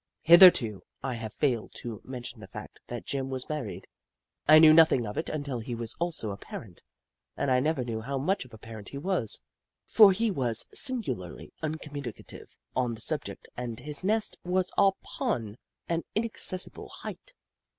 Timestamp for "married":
3.47-3.85